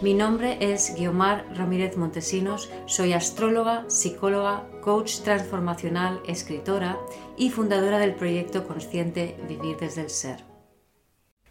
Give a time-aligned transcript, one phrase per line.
[0.00, 6.96] Mi nombre es Guiomar Ramírez Montesinos, soy astróloga, psicóloga, coach transformacional, escritora
[7.36, 10.44] y fundadora del proyecto consciente Vivir desde el Ser.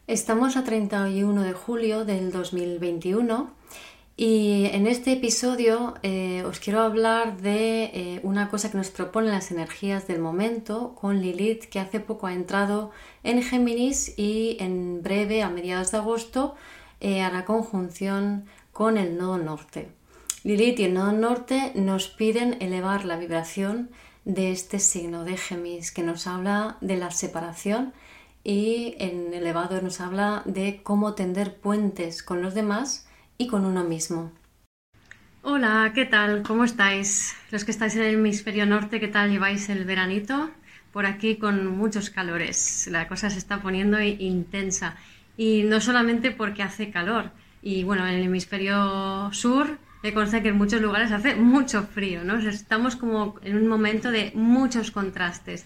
[0.08, 3.52] Estamos a 31 de julio del 2021
[4.16, 9.32] y en este episodio eh, os quiero hablar de eh, una cosa que nos proponen
[9.32, 12.92] las energías del momento con Lilith que hace poco ha entrado
[13.24, 16.56] en Géminis y en breve, a mediados de agosto,
[17.00, 19.90] eh, hará conjunción con el nodo norte.
[20.44, 23.90] Lilith y el nodo norte nos piden elevar la vibración
[24.24, 27.94] de este signo de Géminis que nos habla de la separación
[28.44, 33.84] y en elevado nos habla de cómo tender puentes con los demás y con uno
[33.84, 34.32] mismo.
[35.44, 36.44] Hola, ¿qué tal?
[36.44, 37.36] ¿Cómo estáis?
[37.52, 40.50] Los que estáis en el hemisferio norte, ¿qué tal lleváis el veranito?
[40.92, 42.88] Por aquí con muchos calores.
[42.92, 44.98] La cosa se está poniendo intensa.
[45.38, 47.32] Y no solamente porque hace calor.
[47.62, 52.24] Y bueno, en el hemisferio sur me consta que en muchos lugares hace mucho frío,
[52.24, 52.38] ¿no?
[52.38, 55.66] estamos como en un momento de muchos contrastes.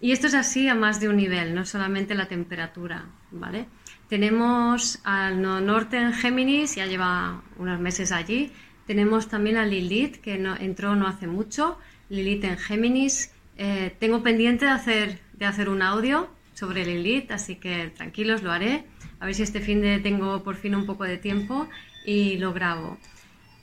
[0.00, 3.66] Y esto es así a más de un nivel, no solamente la temperatura, ¿vale?
[4.08, 8.52] Tenemos al norte en Géminis, ya lleva unos meses allí.
[8.86, 11.78] Tenemos también a Lilith, que no, entró no hace mucho.
[12.08, 13.32] Lilith en Géminis.
[13.56, 18.50] Eh, tengo pendiente de hacer, de hacer un audio sobre Lilith, así que tranquilos, lo
[18.50, 18.84] haré.
[19.20, 21.68] A ver si este fin de tengo por fin un poco de tiempo
[22.04, 22.96] y lo grabo.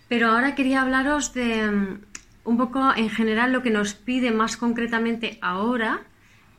[0.07, 2.01] Pero ahora quería hablaros de mm,
[2.45, 6.01] un poco en general lo que nos pide más concretamente ahora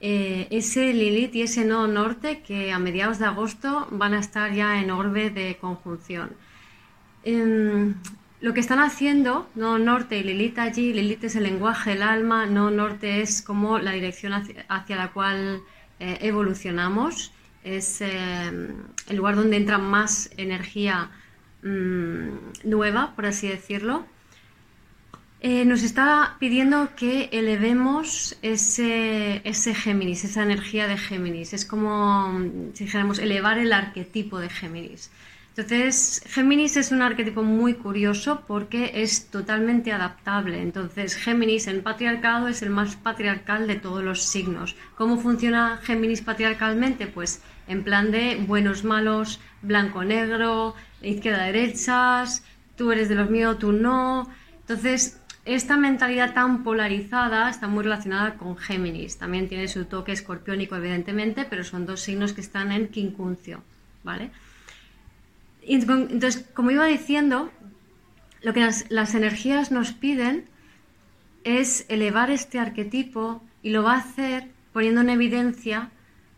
[0.00, 4.52] eh, ese Lilith y ese nodo norte que a mediados de agosto van a estar
[4.52, 6.32] ya en orbe de conjunción.
[7.22, 7.94] Em,
[8.40, 12.44] lo que están haciendo, no norte y Lilith allí, Lilith es el lenguaje del alma,
[12.44, 15.62] no norte es como la dirección hacia la cual
[16.04, 17.32] eh, evolucionamos,
[17.62, 18.10] es eh,
[19.08, 21.10] el lugar donde entra más energía
[21.62, 22.28] mm,
[22.64, 24.04] nueva, por así decirlo.
[25.40, 31.54] Eh, nos está pidiendo que elevemos ese, ese Géminis, esa energía de Géminis.
[31.54, 32.38] Es como
[32.74, 35.10] si dijéramos elevar el arquetipo de Géminis.
[35.56, 40.60] Entonces, Géminis es un arquetipo muy curioso porque es totalmente adaptable.
[40.60, 44.74] Entonces, Géminis en patriarcado es el más patriarcal de todos los signos.
[44.96, 47.06] ¿Cómo funciona Géminis patriarcalmente?
[47.06, 52.42] Pues en plan de buenos, malos, blanco-negro, izquierda-derechas,
[52.74, 54.28] tú eres de los míos, tú no.
[54.62, 59.18] Entonces, esta mentalidad tan polarizada está muy relacionada con Géminis.
[59.18, 63.62] También tiene su toque escorpiónico, evidentemente, pero son dos signos que están en quincuncio,
[64.02, 64.32] ¿vale?
[65.66, 67.50] Entonces, como iba diciendo,
[68.42, 70.44] lo que las, energías nos piden
[71.44, 75.90] es elevar este arquetipo y lo va a hacer poniendo en evidencia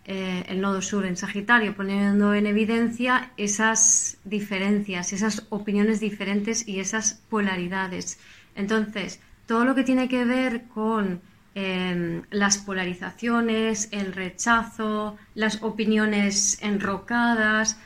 [0.04, 6.78] eh, el nodo sur en Sagitario, poniendo en evidencia esas diferencias, esas opiniones diferentes y
[6.78, 8.20] esas polaridades.
[8.54, 11.20] Entonces, todo lo que tiene que ver con
[11.54, 17.78] em, las polarizaciones, el rechazo, las opiniones enrocadas,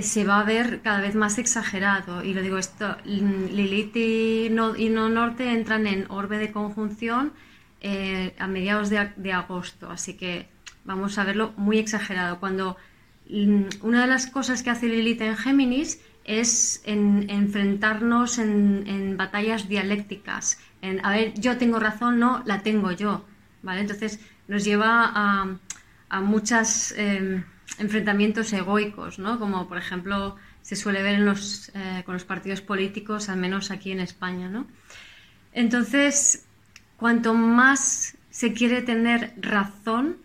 [0.00, 2.24] se va a ver cada vez más exagerado.
[2.24, 7.32] Y lo digo esto, Lilith y no, Norte entran en orbe de conjunción
[7.80, 10.48] eh, a mediados de, agosto, así que
[10.84, 12.40] vamos a verlo muy exagerado.
[12.40, 12.76] Cuando
[13.28, 19.68] mm, una de las cosas que hace Lilith en Géminis es en, enfrentarnos en, batallas
[19.68, 23.24] dialécticas, en, a ver, yo tengo razón, no, la tengo yo,
[23.62, 23.82] ¿vale?
[23.82, 25.56] Entonces nos lleva a,
[26.08, 26.94] a muchas...
[26.96, 27.44] Em,
[27.78, 29.38] enfrentamientos egoicos, ¿no?
[29.38, 31.20] como por ejemplo se suele ver
[31.74, 34.64] eh, con los partidos políticos, al menos aquí en España.
[35.52, 36.46] Entonces,
[36.96, 40.16] cuanto más se quiere tener razón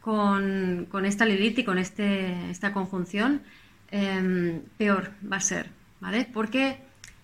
[0.00, 3.42] con, con esta Lilith y con este, esta conjunción,
[3.90, 5.70] em, peor va a ser,
[6.00, 6.28] ¿vale?
[6.32, 6.78] Porque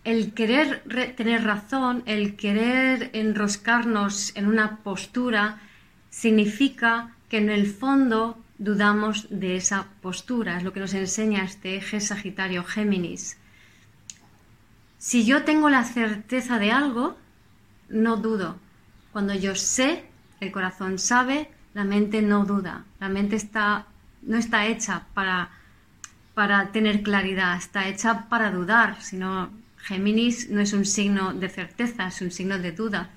[0.05, 0.83] el querer
[1.17, 5.61] tener razón, el querer enroscarnos en una postura,
[6.11, 11.77] significa que en el fondo dudamos de esa postura, es lo que nos enseña este
[11.77, 13.37] eje Sagitario Géminis.
[14.99, 17.17] Si yo tengo la certeza de algo,
[17.89, 18.57] no dudo.
[19.13, 20.05] Cuando yo sé,
[20.41, 22.85] el corazón sabe, la mente no duda.
[23.01, 23.87] La mente está,
[24.23, 25.51] no está hecha para,
[26.35, 31.49] para tener claridad, está hecha para dudar, si no Géminis no es un signo de
[31.51, 33.11] certeza, es un signo de duda.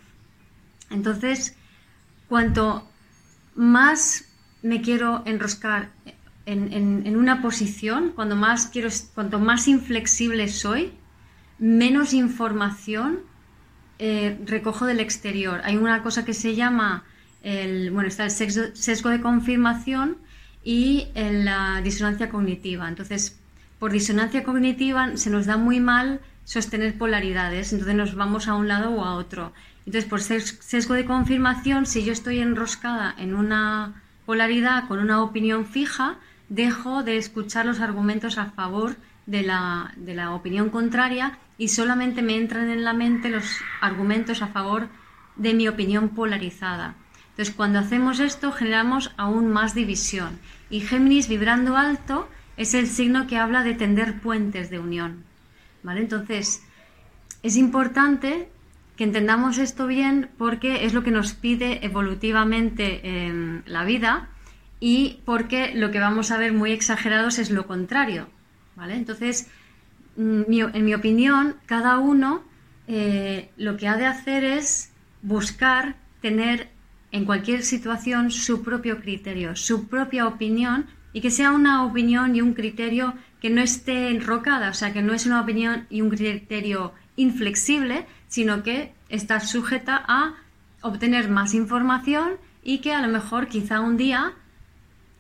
[0.90, 1.56] Entonces,
[2.28, 2.88] cuanto
[3.56, 4.27] más
[4.68, 5.90] me quiero enroscar
[6.46, 10.94] en, una posición, cuando más quiero, cuanto más inflexible soy,
[11.58, 13.20] menos información
[14.00, 15.62] eh, recojo del exterior.
[15.64, 17.04] Hay una cosa que se llama
[17.44, 20.18] el, bueno, está el sesgo, de confirmación
[20.64, 22.88] y la disonancia cognitiva.
[22.88, 23.40] Entonces,
[23.80, 28.68] por disonancia cognitiva se nos da muy mal sostener polaridades, entonces nos vamos a un
[28.68, 29.54] lado o a otro.
[29.86, 35.66] Entonces, por sesgo de confirmación, si yo estoy enroscada en una polaridad con una opinión
[35.66, 36.18] fija,
[36.50, 42.22] dejo de escuchar los argumentos a favor de la, de la opinión contraria y solamente
[42.22, 43.46] me entran en la mente los
[43.80, 44.90] argumentos a favor
[45.38, 46.96] de mi opinión polarizada.
[47.30, 50.38] Entonces, cuando hacemos esto, generamos aún más división.
[50.70, 52.28] Y Géminis vibrando alto
[52.58, 55.24] es el signo que habla de tender puentes de unión.
[55.84, 56.02] ¿Vale?
[56.02, 56.64] Entonces,
[57.44, 58.50] es importante
[58.98, 64.30] que entendamos esto bien porque es lo que nos pide evolutivamente em, la vida
[64.80, 68.28] y porque lo que vamos a ver muy exagerados es lo contrario.
[68.76, 68.96] ¿Vale?
[68.96, 69.50] Entonces,
[70.18, 70.42] mm,
[70.74, 72.44] en mi opinión, cada uno
[72.88, 74.92] eh, lo que ha de hacer es
[75.22, 76.70] buscar tener
[77.12, 82.42] en cualquier situación su propio criterio, su propia opinión y que sea una opinión y
[82.42, 86.10] un criterio que no esté enrocada, o sea, que no es una opinión y un
[86.10, 90.36] criterio inflexible, sino que está sujeta a
[90.82, 92.34] obtener más información
[92.64, 94.34] y que a lo mejor quizá un día,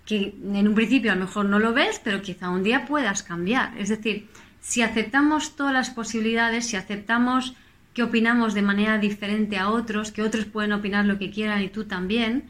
[0.05, 3.23] que en un principio a lo mejor no lo ves, pero quizá un día puedas
[3.23, 3.77] cambiar.
[3.77, 4.27] Es decir,
[4.61, 7.55] si aceptamos todas las posibilidades, si aceptamos
[7.93, 11.69] que opinamos de manera diferente a otros, que otros pueden opinar lo que quieran y
[11.69, 12.49] tú también,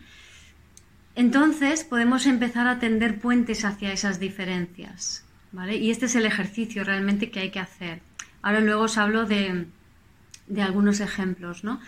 [1.16, 5.26] entonces podemos empezar a tender puentes hacia esas diferencias.
[5.52, 5.78] ¿vale?
[5.78, 8.02] Y este es el ejercicio realmente que hay que hacer.
[8.42, 9.66] Ahora luego os hablo de,
[10.62, 11.80] algunos ejemplos, ¿no?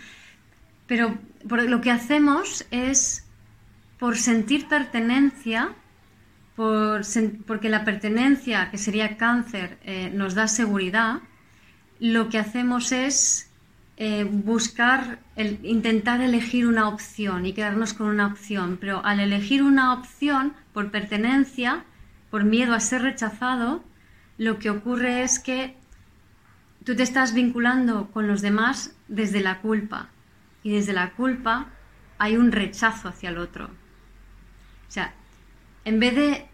[0.86, 3.26] Pero lo que hacemos es,
[3.98, 5.72] por sentir pertenencia,
[6.56, 11.20] porque la pertenencia, que sería cáncer, eh, nos da seguridad,
[12.00, 13.50] lo que hacemos es
[13.96, 15.18] eh, buscar,
[15.62, 20.90] intentar elegir una opción y quedarnos con una opción, pero al elegir una opción por
[20.90, 21.84] pertenencia,
[22.30, 23.84] por miedo a ser rechazado,
[24.38, 25.76] lo que ocurre es que
[26.84, 30.08] tú te estás vinculando con los demás desde la culpa
[30.62, 31.66] y desde la culpa
[32.18, 33.66] hay un rechazo hacia el otro.
[33.66, 35.14] O sea,
[35.84, 36.46] en vez de,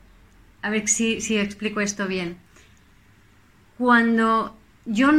[0.63, 2.39] a ver si, si explico esto bien,
[3.79, 5.11] cuando yo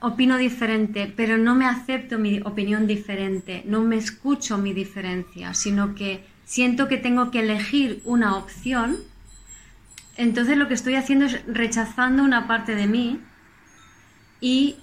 [0.00, 5.94] opino diferente, pero no me acepto mi opinión diferente, no me escucho mi diferencia, sino
[5.94, 8.98] que siento que tengo que elegir una opción,
[10.16, 13.20] entonces lo que estoy haciendo es rechazando una parte de mí
[14.42, 14.76] y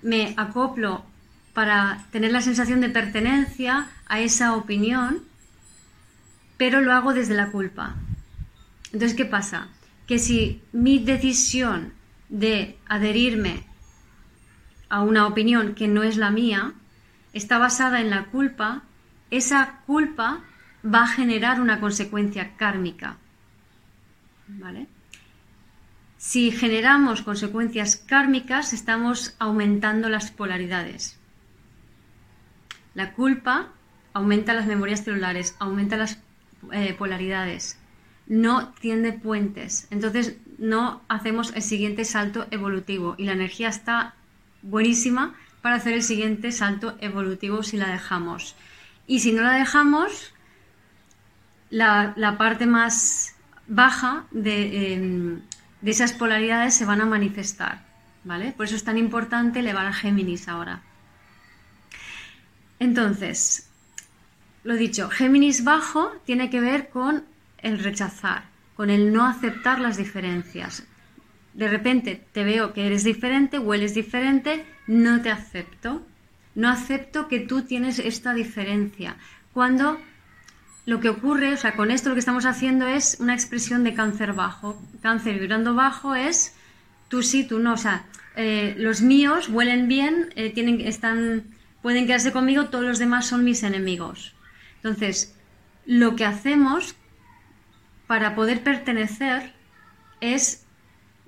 [0.00, 1.04] me acoplo
[1.52, 5.24] para tener la sensación de pertenencia a esa opinión,
[6.56, 7.96] pero lo hago desde la culpa.
[8.92, 9.66] Entonces, ¿qué pasa?
[10.06, 11.92] Que si mi decisión
[12.28, 13.64] de adherirme
[14.88, 16.72] a una opinión que no es la mía,
[17.32, 18.82] está basada en la culpa,
[19.30, 20.40] esa culpa
[20.84, 23.16] va a generar una consecuencia kármica.
[24.46, 24.86] ¿Vale?
[26.18, 31.16] Si generamos consecuencias kármicas, estamos aumentando las polaridades.
[32.94, 33.68] La culpa
[34.12, 36.18] aumenta las memorias celulares, aumenta las
[36.72, 37.78] eh, polaridades,
[38.26, 39.86] no tiende puentes.
[39.92, 44.14] Entonces no hacemos el siguiente salto evolutivo y la energía está
[44.62, 48.56] buenísima para hacer el siguiente salto evolutivo si la dejamos.
[49.06, 50.34] Y si no la dejamos,
[51.70, 53.36] la, parte más
[53.68, 55.42] baja em,
[55.80, 57.86] de, esas polaridades se van a manifestar.
[58.24, 58.52] ¿vale?
[58.52, 60.82] Por eso es tan importante elevar a Géminis ahora.
[62.78, 63.68] Entonces,
[64.64, 67.24] lo dicho, Géminis bajo tiene que ver con
[67.58, 68.44] el rechazar,
[68.76, 70.84] con el no aceptar las diferencias
[71.58, 76.06] de repente te veo que eres diferente, hueles diferente, no te acepto.
[76.54, 79.16] No acepto que tú tienes esta diferencia.
[79.52, 80.00] Cuando
[80.88, 83.92] lo que ocurre, o sea, con esto lo que estamos haciendo es una expresión de
[83.92, 84.80] cáncer bajo.
[85.02, 86.54] Cáncer vibrando bajo es
[87.08, 87.74] tú sí, tú no.
[87.74, 91.44] O sea, eh, los míos huelen bien, eh, tienen, están,
[91.82, 94.34] pueden quedarse conmigo, todos los demás son mis enemigos.
[94.76, 95.36] Entonces,
[95.84, 96.94] lo que hacemos
[98.06, 99.52] para poder pertenecer
[100.22, 100.64] es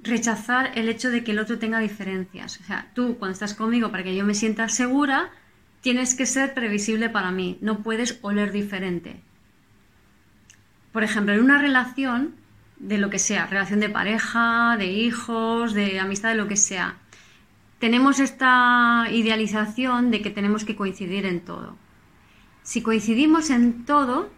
[0.03, 2.59] rechazar el hecho de que el otro tenga diferencias.
[2.63, 5.31] O sea, tú cuando estás conmigo para que yo me sienta segura,
[5.83, 9.21] tienes que ser previsible para mí, no puedes oler diferente.
[10.93, 12.35] Por ejemplo, en una relación
[12.79, 16.97] de lo que sea, relación de pareja, de hijos, de amistad, de lo que sea,
[17.79, 21.77] tenemos esta idealización de que tenemos que coincidir en todo.
[22.63, 24.31] Si coincidimos en todo,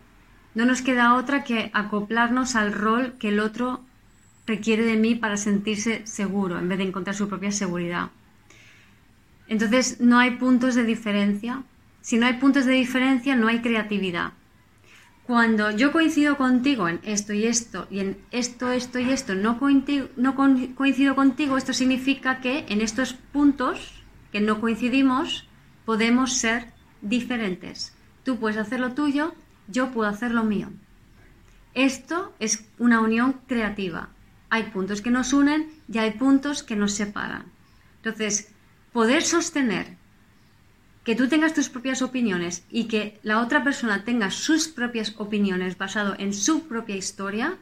[0.54, 3.80] no nos queda otra que acoplarnos al rol que el otro
[4.46, 8.10] requiere de mí para sentirse seguro, en vez de encontrar su propia seguridad.
[9.48, 11.62] Entonces, no hay puntos de diferencia.
[12.00, 14.32] Si no hay puntos de diferencia, no hay creatividad.
[15.26, 19.58] Cuando yo coincido contigo en esto y esto, y en esto, esto y esto, no,
[20.16, 24.02] no coincido contigo, esto significa que en estos puntos
[24.32, 25.46] que no coincidimos,
[25.84, 27.94] podemos ser diferentes.
[28.24, 29.34] Tú puedes hacer lo tuyo,
[29.68, 30.70] yo puedo hacer lo mío.
[31.74, 34.08] Esto es una unión creativa.
[34.48, 37.44] Hay puntos que nos unen y hay puntos que nos separan.
[37.96, 38.52] Entonces,
[38.92, 39.96] poder sostener
[41.04, 45.76] que tú tengas tus propias opiniones y que la otra persona tenga sus propias opiniones
[45.76, 47.58] basado en su propia historia,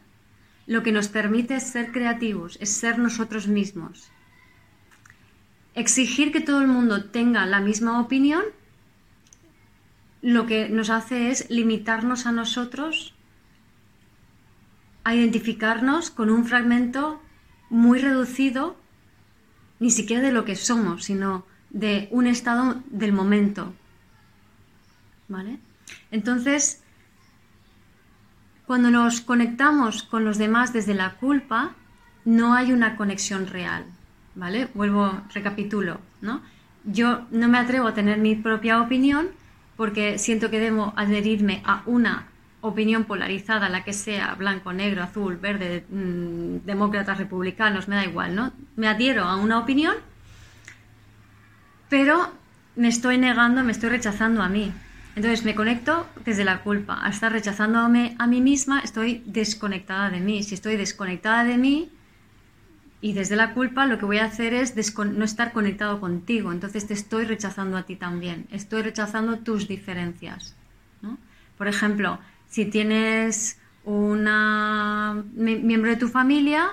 [0.67, 4.11] lo que nos permite es ser creativos, es ser nosotros mismos.
[5.75, 8.45] Exigir que todo el mundo tenga la misma opinión,
[10.23, 13.15] lo que nos hace es limitarnos a nosotros
[15.03, 17.23] a identificarnos con un fragmento
[17.71, 18.77] muy reducido,
[19.79, 23.73] ni siquiera de lo que somos, sino de un estado del momento.
[25.29, 25.59] ¿Vale?
[26.11, 26.83] Entonces,
[28.67, 31.73] cuando nos conectamos con los demás desde la culpa,
[32.25, 33.85] no hay una conexión real.
[34.35, 34.69] ¿Vale?
[34.75, 36.41] Vuelvo, recapitulo, ¿no?
[36.85, 39.29] Yo no me atrevo a tener mi propia opinión
[39.77, 42.27] porque siento que debo adherirme a una
[42.61, 48.35] opinión polarizada, la que sea, blanco, negro, azul, verde, mm, demócratas, republicanos, me da igual,
[48.35, 48.53] ¿no?
[48.77, 49.95] Me adhiero a una opinión
[51.91, 52.33] pero
[52.77, 54.73] me estoy negando, me estoy rechazando a mí.
[55.17, 56.95] Entonces me conecto desde la culpa.
[56.95, 60.43] Al estar rechazándome a mí misma, estoy desconectada de mí.
[60.45, 61.91] Si estoy desconectada de mí
[63.03, 66.53] y desde la culpa, lo que voy a hacer es no estar conectado contigo.
[66.53, 68.47] Entonces te estoy rechazando a ti también.
[68.53, 70.55] Estoy rechazando tus diferencias.
[71.59, 76.71] Por ejemplo, si tienes una miembro de tu familia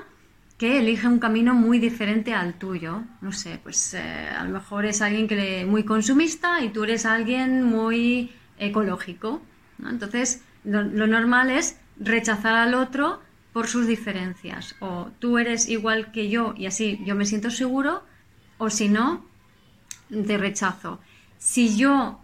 [0.57, 3.03] que elige un camino muy diferente al tuyo.
[3.21, 7.05] No sé, pues eh, a lo mejor es alguien que muy consumista y tú eres
[7.05, 9.41] alguien muy ecológico.
[9.87, 13.21] Entonces, lo, normal es rechazar al otro
[13.53, 14.75] por sus diferencias.
[14.79, 18.03] O tú eres igual que yo y así yo me siento seguro,
[18.57, 19.25] o si no,
[20.09, 20.99] te rechazo.
[21.37, 22.19] Si yo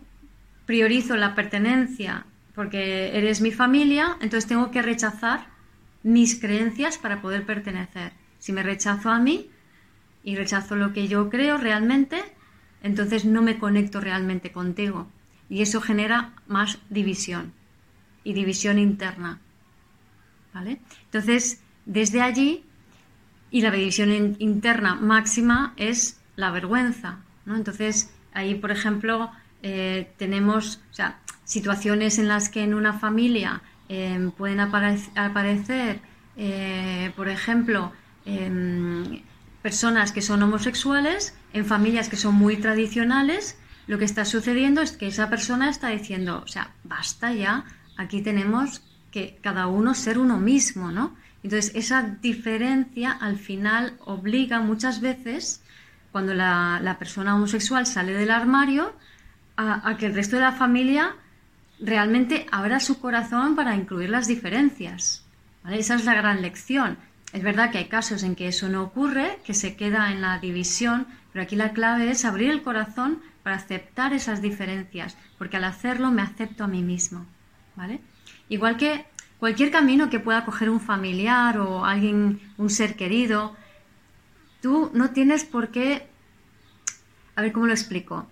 [0.65, 2.25] priorizo la pertenencia
[2.55, 5.47] porque eres mi familia, entonces tengo que rechazar
[6.01, 8.22] mis creencias para poder pertenecer.
[8.43, 9.49] Si me rechazo a mí
[10.21, 12.21] y rechazo lo que yo creo realmente,
[12.81, 15.07] entonces no me conecto realmente contigo.
[15.49, 17.53] Y eso genera más división
[18.25, 19.39] y división interna.
[20.53, 20.81] ¿Vale?
[21.05, 22.65] Entonces, desde allí,
[23.49, 27.19] y la división interna máxima es la vergüenza.
[27.45, 27.55] ¿no?
[27.55, 29.31] Entonces, ahí, por ejemplo,
[29.61, 30.81] eh, tenemos
[31.45, 36.01] situaciones en las que en una familia eh, pueden aparecer,
[36.35, 37.93] eh, por ejemplo,
[39.61, 44.93] Personas que son homosexuales, en familias que son muy tradicionales, lo que está sucediendo es
[44.93, 47.65] que esa persona está diciendo, o sea, basta ya,
[47.97, 51.15] aquí tenemos que cada uno ser uno mismo, ¿no?
[51.43, 55.61] Entonces, esa diferencia al final obliga muchas veces,
[56.11, 58.93] cuando la, persona homosexual sale del armario,
[59.57, 61.15] a, que el resto de la familia
[61.79, 65.25] realmente abra su corazón para incluir las diferencias.
[65.69, 66.97] Esa es la gran lección.
[67.33, 70.37] Es verdad que hay casos en que eso no ocurre, que se queda en la
[70.37, 75.63] división, pero aquí la clave es abrir el corazón para aceptar esas diferencias, porque al
[75.63, 77.25] hacerlo me acepto a mí mismo,
[77.75, 78.01] ¿vale?
[78.49, 79.05] Igual que
[79.39, 83.55] cualquier camino que pueda coger un familiar o alguien, un ser querido,
[84.61, 86.07] tú no tienes por qué,
[87.35, 88.27] a ver cómo lo explico.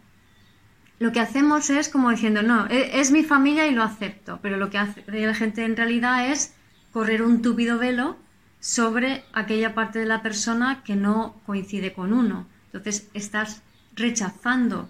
[1.00, 4.58] Lo que hacemos es como diciendo, no, e, es mi familia y lo acepto, pero
[4.58, 6.53] lo que hace la gente en realidad es
[6.91, 8.21] correr un túpido velo
[8.62, 12.48] sobre aquella parte de la persona que no coincide con uno.
[12.68, 13.63] Entonces estás
[13.96, 14.89] rechazando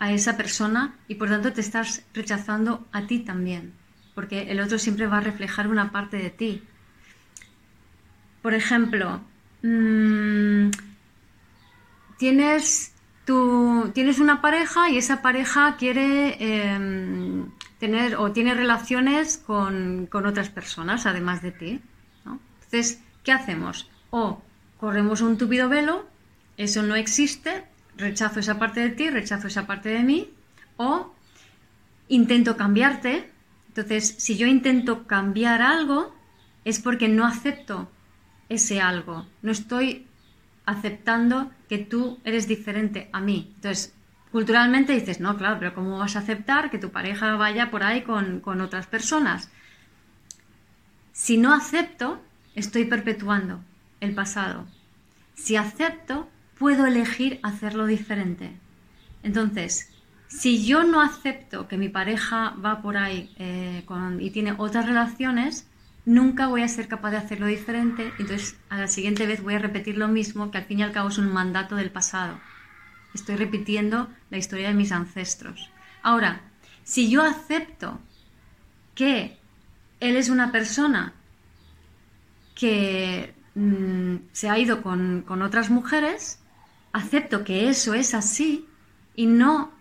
[0.00, 3.74] a esa persona y por tanto te estás rechazando a ti también,
[4.14, 6.64] porque el otro siempre va a reflejar una parte de ti.
[8.40, 9.20] Por ejemplo,
[9.62, 10.70] mm,
[12.16, 12.94] tienes,
[13.92, 21.04] tienes una pareja y esa pareja quiere em, tener o tiene relaciones con, otras personas
[21.04, 21.80] además de ti.
[22.24, 23.90] Entonces, ¿Qué hacemos?
[24.10, 24.42] O
[24.78, 26.06] corremos un tupido velo,
[26.56, 27.64] eso no existe,
[27.96, 30.30] rechazo esa parte de ti, rechazo esa parte de mí,
[30.76, 31.14] o
[32.08, 33.30] intento cambiarte.
[33.68, 36.14] Entonces, si yo intento cambiar algo,
[36.64, 37.90] es porque no acepto
[38.48, 40.06] ese algo, no estoy
[40.66, 43.52] aceptando que tú eres diferente a mí.
[43.56, 43.94] Entonces,
[44.32, 48.02] culturalmente dices, no, claro, pero ¿cómo vas a aceptar que tu pareja vaya por ahí
[48.02, 49.50] con, con otras personas?
[51.12, 52.20] Si no acepto,
[52.54, 53.60] estoy perpetuando
[54.00, 54.66] el pasado.
[55.34, 56.28] Si acepto,
[56.58, 58.52] puedo elegir hacerlo diferente.
[59.22, 59.90] Entonces,
[60.28, 63.84] si yo no acepto que mi pareja va por ahí eh,
[64.18, 65.66] y tiene otras relaciones,
[66.04, 68.12] nunca voy a ser capaz de hacerlo diferente.
[68.18, 70.92] Entonces, a la siguiente vez voy a repetir lo mismo, que al fin y al
[70.92, 72.40] cabo es un mandato del pasado.
[73.14, 75.70] Estoy repitiendo la historia de mis ancestros.
[76.02, 76.42] Ahora,
[76.84, 78.00] si yo acepto
[78.94, 79.36] que
[79.98, 81.14] él es una persona
[82.60, 86.40] que mm, se ha ido con, con otras mujeres,
[86.92, 88.66] acepto que eso es así
[89.16, 89.72] y no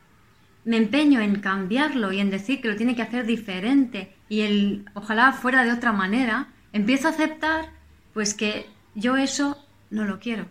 [0.64, 4.86] me empeño en cambiarlo y en decir que lo tiene que hacer diferente y el
[4.94, 7.66] ojalá fuera de otra manera, empiezo a aceptar
[8.14, 10.46] pues que yo eso no lo quiero.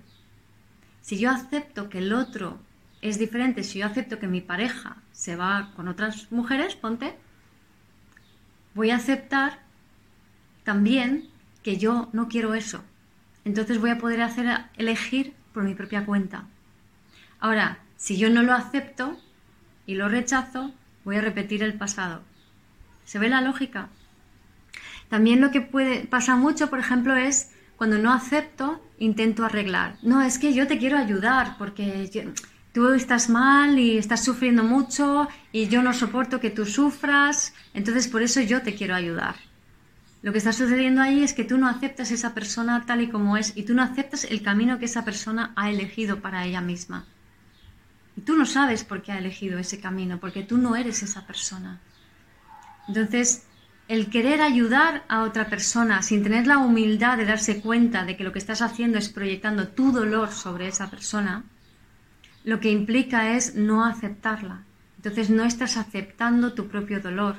[1.01, 2.59] Si yo acepto que el otro
[3.01, 7.15] es diferente, si yo acepto que mi pareja se va con otras mujeres, ponte,
[8.75, 9.61] voy a aceptar
[10.65, 11.31] también
[11.69, 12.83] que yo no quiero eso.
[13.45, 14.47] Entonces voy a poder hacer
[14.79, 16.47] elegir por mi propia cuenta.
[17.41, 19.19] Ahora, si yo no lo acepto,
[19.85, 20.73] y lo rechazo,
[21.05, 22.23] voy a repetir el pasado.
[23.05, 23.91] ¿Se ve la lógica?
[25.11, 29.97] También lo que puede pasa mucho, por ejemplo, es cuando no acepto, intento arreglar.
[30.03, 32.11] No, es que yo te quiero ayudar porque
[32.73, 38.09] tú estás mal y estás sufriendo mucho y yo no soporto que tú sufras, entonces
[38.09, 39.37] por eso yo te quiero ayudar.
[40.21, 43.37] Lo que está sucediendo ahí es que tú no aceptas esa persona tal y como
[43.37, 47.07] es y tú no aceptas el camino que esa persona ha elegido para ella misma.
[48.17, 51.25] Y tú no sabes por qué ha elegido ese camino, porque tú no eres esa
[51.25, 51.79] persona.
[52.89, 53.45] Entonces,
[53.87, 58.25] el querer ayudar a otra persona sin tener la humildad de darse cuenta de que
[58.25, 61.45] lo que estás haciendo es proyectando tu dolor sobre esa persona,
[62.43, 64.65] lo que implica es no aceptarla.
[64.97, 67.37] Entonces no estás aceptando tu propio dolor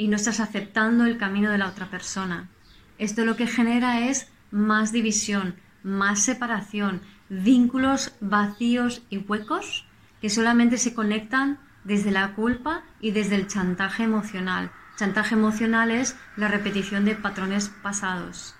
[0.00, 2.48] y no estás aceptando el camino de la otra persona.
[2.96, 9.84] Esto lo que genera es más división, más separación, vínculos vacíos y huecos
[10.22, 14.72] que solamente se conectan desde la culpa y desde el chantaje emocional.
[14.96, 18.54] Chantaje emocional es la repetición de patrones pasados.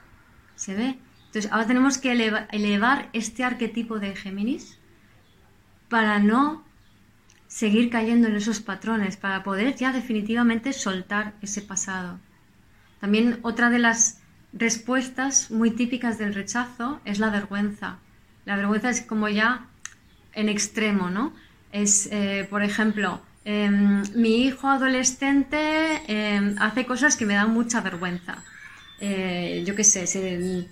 [0.56, 0.98] ¿Se ve?
[1.24, 4.78] Entonces, ahora tenemos que elevar este arquetipo de Géminis
[5.88, 6.66] para no
[7.50, 12.18] seguir cayendo en esos patrones, para poder ya definitivamente soltar ese pasado.
[13.00, 14.20] También otra de las
[14.52, 17.98] respuestas muy típicas del rechazo es la vergüenza.
[18.46, 19.66] La vergüenza es como ya
[20.32, 21.34] en extremo, ¿no?
[21.72, 27.80] es, eh, por ejemplo, em, mi hijo adolescente em, hace cosas que me dan mucha
[27.80, 28.42] vergüenza.
[29.00, 30.66] Eh, yo qué sé, se,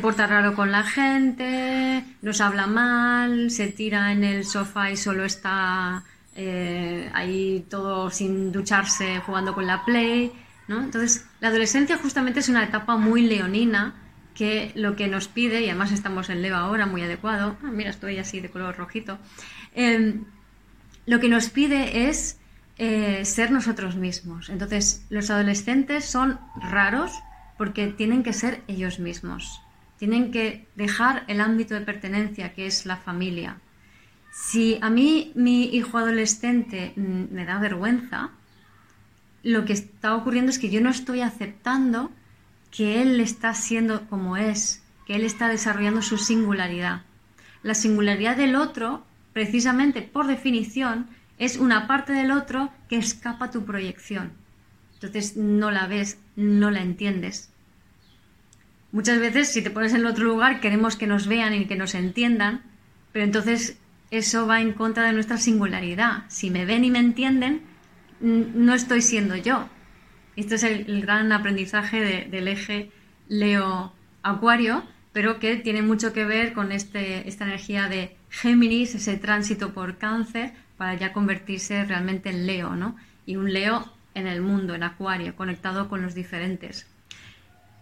[0.00, 5.24] porta raro con la gente, nos habla mal, se tira en el sofá y solo
[5.24, 10.32] está eh, ahí todo sin ducharse jugando con la play.
[10.68, 10.82] ¿no?
[10.82, 13.94] Entonces, la adolescencia justamente es una etapa muy leonina
[14.34, 17.90] que lo que nos pide, y además estamos en Leo ahora, muy adecuado, ah, mira,
[17.90, 19.18] estoy así de color rojito,
[19.74, 20.24] Em,
[21.06, 22.38] lo que nos pide es
[22.78, 24.48] eh, ser nosotros mismos.
[24.48, 27.12] Entonces, los adolescentes son raros
[27.60, 29.60] porque tienen que ser ellos mismos.
[29.98, 33.58] Tienen que dejar el ámbito de pertenencia que es la familia.
[34.32, 38.30] Si a mí mi hijo adolescente mm, me da vergüenza,
[39.42, 42.10] lo que está ocurriendo es que yo no estoy aceptando
[42.70, 47.02] que él está siendo como es, que él está desarrollando su singularidad.
[47.62, 53.50] La singularidad del otro precisamente por definición, es una parte del otro que escapa a
[53.50, 54.32] tu proyección.
[54.94, 57.49] Entonces no la ves, no la entiendes.
[58.92, 61.94] Muchas veces si te pones en otro lugar queremos que nos vean y que nos
[61.94, 62.62] entiendan,
[63.12, 63.78] pero entonces
[64.10, 66.24] eso va en contra de nuestra singularidad.
[66.28, 67.62] Si me ven y me entienden,
[68.20, 69.68] no estoy siendo yo.
[70.36, 72.90] Este es el, gran aprendizaje del eje
[73.28, 79.72] Leo-Acuario, pero que tiene mucho que ver con este, esta energía de Géminis, ese tránsito
[79.72, 82.96] por cáncer, para ya convertirse realmente en Leo, ¿no?
[83.26, 86.86] Y un Leo en el mundo, en Acuario, conectado con los diferentes.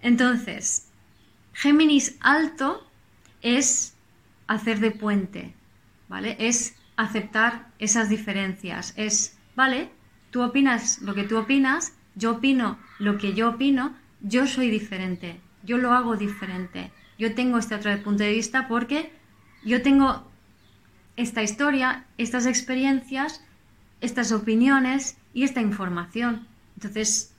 [0.01, 0.88] Entonces,
[1.59, 2.87] Géminis alto
[3.43, 3.97] es
[4.47, 5.55] hacer de puente,
[6.09, 6.37] ¿vale?
[6.39, 9.91] Es aceptar esas diferencias, es, vale,
[10.31, 15.41] tú opinas lo que tú opinas, yo opino lo que yo opino, yo soy diferente,
[15.65, 19.11] yo lo hago diferente, yo tengo este otro punto de vista porque
[19.65, 20.31] yo tengo
[21.17, 23.43] esta historia, estas experiencias,
[24.01, 26.47] estas opiniones y esta información.
[26.77, 27.35] Entonces,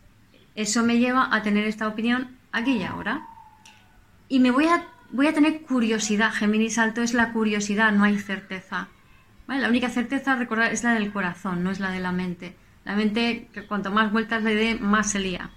[0.55, 3.25] eso me lleva a tener esta opinión aquí y ahora.
[4.29, 6.31] Y me voy a voy a tener curiosidad.
[6.31, 8.87] Géminis alto es la curiosidad, no hay certeza.
[9.47, 12.55] La única certeza, recordar, es la del corazón, no es la de la mente.
[12.85, 15.49] La mente, cuanto más vueltas le dé, más se lía.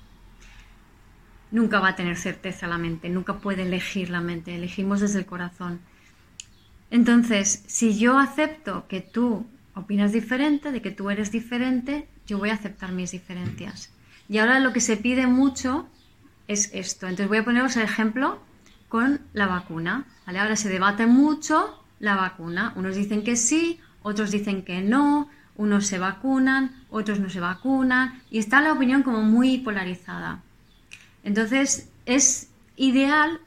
[1.51, 5.27] Nunca va a tener certeza la mente, nunca puede elegir la mente, elegimos desde el
[5.27, 5.81] corazón.
[6.91, 12.49] Entonces, si yo acepto que tú opinas diferente, de que tú eres diferente, yo voy
[12.49, 13.93] a aceptar mis diferencias.
[14.29, 15.87] Y ahora lo que se pide mucho
[16.49, 17.07] es esto.
[17.07, 18.41] Entonces voy a poneros el ejemplo
[18.93, 20.05] con la vacuna.
[20.27, 22.75] Ahora se debate mucho la vacuna.
[22.77, 28.21] Unos dicen que sí, otros dicen que no, unos se vacunan, otros no se vacunan
[28.31, 30.43] y está la opinión como muy polarizada.
[31.25, 33.41] Entonces es ideal,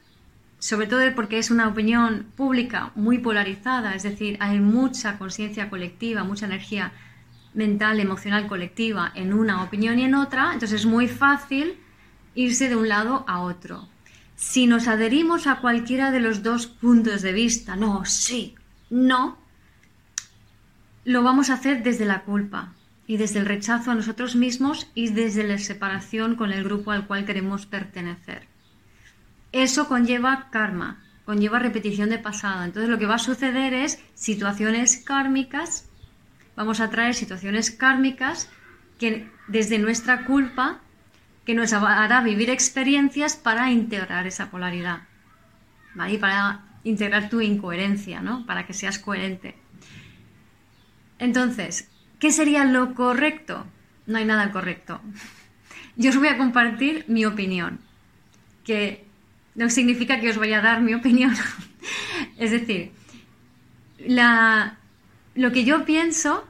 [0.58, 6.24] sobre todo porque es una opinión pública muy polarizada, es decir, hay mucha conciencia colectiva,
[6.24, 6.90] mucha energía
[7.54, 11.78] mental, emocional colectiva en una opinión y en otra, entonces es muy fácil
[12.34, 13.88] irse de un lado a otro.
[14.36, 18.54] Si nos adherimos a cualquiera de los dos puntos de vista, no, sí,
[18.90, 19.38] no,
[21.04, 22.74] lo vamos a hacer desde la culpa
[23.06, 27.06] y desde el rechazo a nosotros mismos y desde la separación con el grupo al
[27.06, 28.46] cual queremos pertenecer.
[29.52, 32.64] Eso conlleva karma, conlleva repetición de pasado.
[32.64, 35.88] Entonces lo que va a suceder es situaciones kármicas,
[36.56, 38.50] vamos a traer situaciones kármicas
[38.98, 40.80] que desde nuestra culpa
[41.46, 45.02] que nos hará vivir experiencias para integrar esa polaridad,
[45.94, 46.18] ¿vale?
[46.18, 48.44] para integrar tu incoherencia, ¿no?
[48.46, 49.54] Para que seas coherente.
[51.20, 53.64] Entonces, ¿qué sería lo correcto?
[54.06, 55.00] No hay nada correcto.
[55.96, 57.80] Yo os voy a compartir mi opinión,
[58.64, 59.06] que
[59.54, 61.34] no significa que os vaya a dar mi opinión.
[62.36, 62.92] es decir,
[65.34, 66.46] lo que yo pienso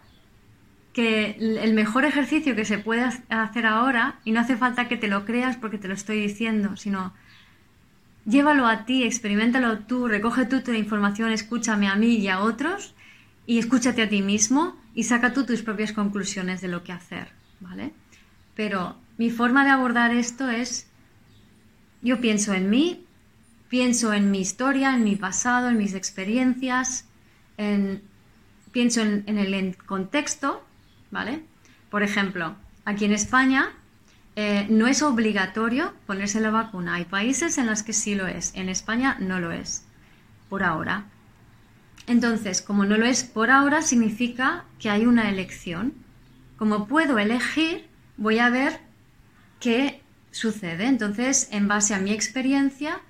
[0.96, 5.08] que el mejor ejercicio que se puede hacer ahora, y no hace falta que te
[5.08, 7.12] lo creas porque te lo estoy diciendo, sino
[8.24, 12.94] llévalo a ti, experimentalo tú, recoge tú tu información, escúchame a mí y a otros,
[13.44, 17.28] y escúchate a ti mismo y saca tú tus propias conclusiones de lo que hacer,
[17.60, 17.92] ¿vale?
[18.54, 20.88] Pero mi forma de abordar esto es,
[22.00, 23.04] yo pienso en mí,
[23.68, 27.04] pienso en mi historia, en mi pasado, en mis experiencias,
[28.72, 30.65] pienso en el contexto
[31.90, 33.72] Por ejemplo, aquí en España
[34.36, 36.94] eh, no es obligatorio ponerse la vacuna.
[36.94, 38.52] Hay países en los que sí lo es.
[38.54, 39.84] En España no lo es,
[40.48, 41.06] por ahora.
[42.06, 45.94] Entonces, como no lo es por ahora, significa que hay una elección.
[46.58, 48.80] Como puedo elegir, voy a ver
[49.58, 50.86] qué sucede.
[50.86, 53.00] Entonces, en base a mi experiencia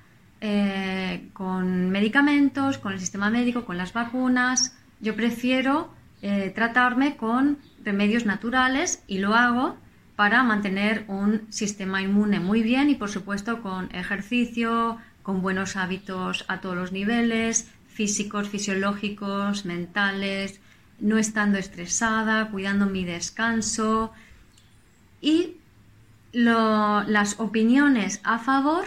[0.40, 5.90] eh, con medicamentos, con el sistema médico, con las vacunas, yo prefiero
[6.22, 9.76] eh, tratarme con remedios naturales y lo hago
[10.16, 16.44] para mantener un sistema inmune muy bien y por supuesto con ejercicio, con buenos hábitos
[16.48, 20.60] a todos los niveles, físicos, fisiológicos, mentales,
[21.00, 24.12] no estando estresada, cuidando mi descanso
[25.20, 25.56] y
[26.32, 28.84] las opiniones a favor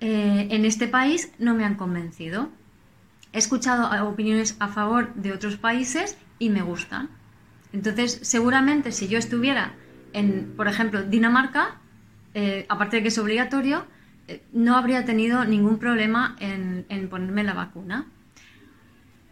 [0.00, 2.48] eh, en este país no me han convencido.
[3.32, 7.08] He escuchado opiniones a favor de otros países y me gustan.
[7.72, 9.74] Entonces, seguramente si yo estuviera
[10.12, 11.76] en, por ejemplo, Dinamarca,
[12.34, 13.86] eh, aparte de que es obligatorio,
[14.26, 18.06] eh, no habría tenido ningún problema en, ponerme la vacuna.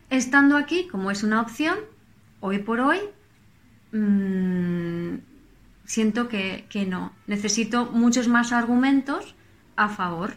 [0.09, 1.79] Estando aquí, como es una opción,
[2.39, 3.01] hoy por hoy,
[3.91, 5.17] mm,
[5.85, 7.13] siento que, no.
[7.27, 9.35] Necesito muchos más argumentos
[9.75, 10.35] a favor.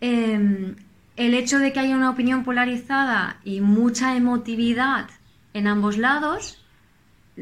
[0.00, 0.76] Em,
[1.16, 5.10] el hecho de que haya una opinión polarizada y mucha emotividad
[5.54, 6.60] en ambos lados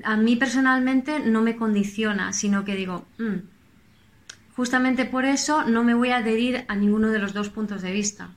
[0.05, 3.37] a mí personalmente no me condiciona, sino que digo, mm,
[4.55, 7.93] justamente por eso no me voy a adherir a ninguno de los dos puntos de
[7.93, 8.31] vista,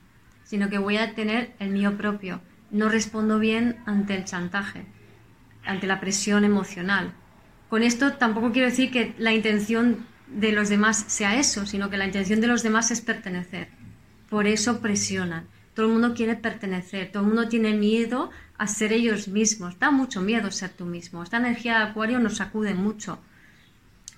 [0.44, 2.40] sino que voy a tener el mío propio.
[2.70, 4.86] No respondo bien ante el chantaje,
[5.64, 7.12] ante la presión emocional.
[7.68, 11.98] Con esto tampoco quiero decir que la intención de los demás sea eso, sino que
[11.98, 13.68] la intención de los demás es pertenecer.
[14.30, 15.46] Por eso presionan.
[15.74, 19.78] Todo el mundo quiere pertenecer, todo el mundo tiene miedo a ser ellos mismos.
[19.78, 21.22] Da mucho miedo ser tú mismo.
[21.22, 23.18] Esta energía de acuario nos sacude mucho.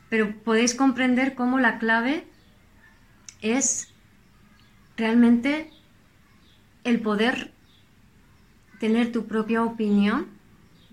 [0.09, 2.27] Pero podéis comprender cómo la clave
[3.41, 3.93] es
[4.97, 5.71] realmente
[6.85, 7.53] el poder
[8.79, 10.29] tener tu propia opinión,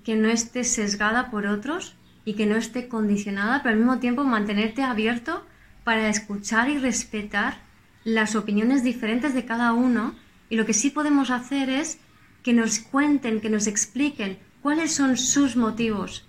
[0.04, 1.96] que no esté sesgada por otros
[2.26, 5.46] y que no esté condicionada, pero al mismo tiempo mantenerte abierto
[5.84, 7.58] para escuchar y respetar
[8.04, 10.16] las opiniones diferentes de cada uno.
[10.52, 11.98] Y lo que sí podemos hacer es
[12.44, 16.26] que nos cuenten, que nos expliquen cuáles son sus motivos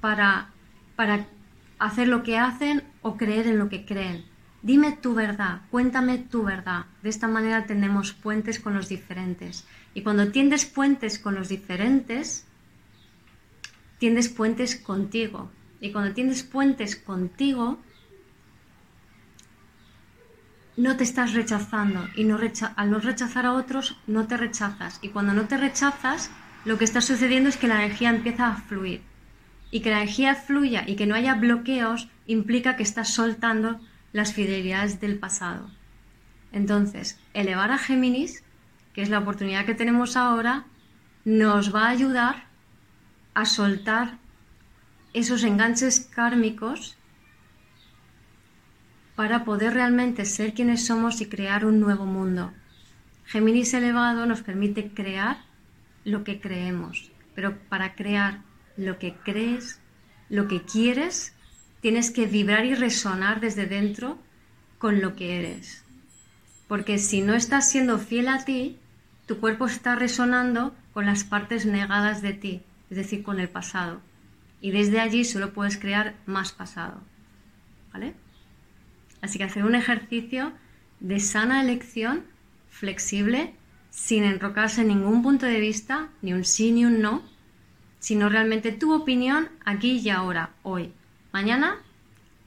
[0.00, 0.50] para,
[0.96, 1.28] para
[1.78, 4.24] hacer lo que hacen o creer en lo que creen.
[4.62, 6.86] Dime tu verdad, cuéntame tu verdad.
[7.04, 9.64] De esta manera tenemos puentes con los diferentes.
[9.94, 12.48] Y cuando tiendes puentes con los diferentes,
[13.98, 15.48] tiendes puentes contigo.
[15.80, 17.78] Y cuando tienes puentes contigo,
[20.76, 22.08] no te estás rechazando.
[22.14, 22.38] Y no
[22.76, 24.98] al no rechazar a otros, no te rechazas.
[25.02, 26.30] Y cuando no te rechazas,
[26.64, 29.02] lo que está sucediendo es que la energía empieza a fluir.
[29.70, 33.80] Y que la energía fluya y que no haya bloqueos implica que estás soltando
[34.12, 35.70] las fidelidades del pasado.
[36.52, 38.42] Entonces, elevar a Géminis,
[38.92, 40.64] que es la oportunidad que tenemos ahora,
[41.24, 42.44] nos va a ayudar
[43.34, 44.18] a soltar
[45.12, 46.96] esos enganches kármicos
[49.20, 52.54] para poder realmente ser quienes somos y crear un nuevo mundo.
[53.26, 55.44] Géminis elevado nos permite crear
[56.06, 58.40] lo que creemos, pero para crear
[58.78, 59.78] lo que crees,
[60.30, 61.34] lo que quieres,
[61.82, 64.16] tienes que vibrar y resonar desde dentro
[64.78, 65.84] con lo que eres.
[66.66, 68.78] Porque si no estás siendo fiel a ti,
[69.26, 74.00] tu cuerpo está resonando con las partes negadas de ti, es decir, con el pasado.
[74.62, 77.02] Y desde allí solo puedes crear más pasado.
[77.92, 78.14] ¿Vale?
[79.22, 80.52] Así que hacer un ejercicio
[81.00, 82.24] de sana elección,
[82.68, 83.54] flexible,
[83.90, 87.22] sin enrocarse en ningún punto de vista, ni un sí ni un no,
[87.98, 90.92] sino realmente tu opinión aquí y ahora, hoy.
[91.32, 91.76] Mañana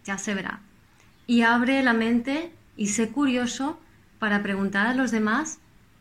[0.04, 0.62] ya se verá.
[1.28, 3.80] Y abre la mente y sé curioso
[4.20, 5.60] para preguntar a los demás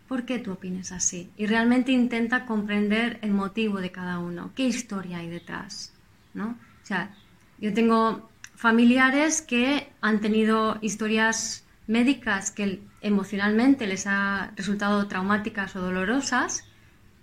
[0.08, 1.30] por qué tú opinas así.
[1.37, 5.92] Y realmente intenta comprender el motivo de cada uno, qué historia hay detrás.
[6.35, 6.48] ¿no?
[6.82, 7.14] O sea,
[7.58, 8.30] yo tengo
[8.62, 16.64] familiares que han tenido historias médicas que emocionalmente les ha resultado traumáticas o dolorosas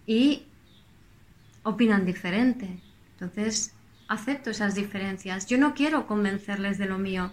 [0.06, 0.44] y
[1.64, 2.68] opinan diferente.
[3.14, 3.74] Entonces,
[4.10, 5.48] acepto esas diferencias.
[5.48, 7.32] Yo no quiero convencerles de lo mío.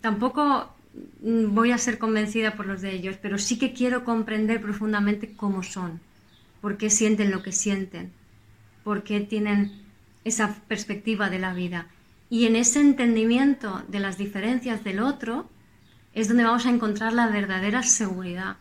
[0.00, 0.74] Tampoco
[1.22, 5.62] voy a ser convencida por los de ellos, pero sí que quiero comprender profundamente cómo
[5.62, 6.00] son,
[6.60, 8.10] por qué sienten lo que sienten,
[8.82, 9.80] por qué tienen
[10.24, 11.86] esa perspectiva de la vida.
[12.30, 15.46] Y en ese entendimiento de las diferencias del otro
[16.14, 18.56] es donde vamos a encontrar la verdadera seguridad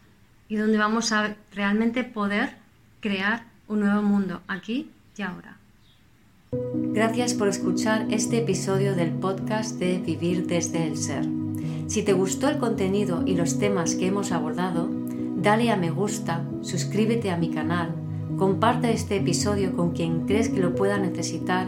[0.48, 2.56] y donde vamos a realmente poder
[3.00, 5.58] crear un nuevo mundo aquí y ahora.
[6.52, 11.26] Gracias por escuchar este episodio del podcast de Vivir desde el Ser.
[11.86, 14.90] Si te gustó el contenido y los temas que hemos abordado,
[15.38, 17.94] dale a me gusta, suscríbete a mi canal,
[18.38, 21.68] comparte este episodio con quien crees que lo pueda necesitar